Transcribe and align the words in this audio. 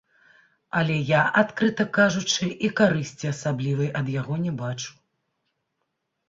Але 0.79 0.93
я, 1.09 1.19
адкрыта 1.41 1.85
кажучы, 1.97 2.47
і 2.69 2.71
карысці 2.79 3.31
асаблівай 3.33 3.93
ад 4.01 4.11
яго 4.15 4.41
не 4.49 4.53
бачу. 4.65 4.91